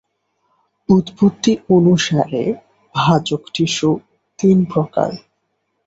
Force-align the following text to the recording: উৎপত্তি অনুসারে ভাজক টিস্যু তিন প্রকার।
উৎপত্তি 0.89 1.51
অনুসারে 1.69 2.43
ভাজক 2.95 3.41
টিস্যু 3.53 3.89
তিন 4.39 4.57
প্রকার। 4.65 5.09